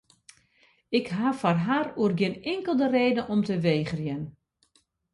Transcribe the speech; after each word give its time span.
Ik 0.99 1.05
ha 1.15 1.27
foar 1.39 1.59
har 1.65 1.87
oer 1.99 2.13
gjin 2.19 2.35
inkelde 2.53 2.87
reden 2.97 3.27
om 3.33 3.41
te 3.47 3.55
wegerjen. 3.67 4.23